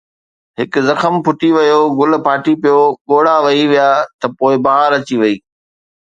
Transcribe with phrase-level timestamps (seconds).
[0.59, 3.89] هڪ زخم ڦٽي ويو، گل ڦاٽي پيو، ڳوڙها وهي ويا
[4.19, 4.25] ته
[4.65, 5.35] بهار اچي وئي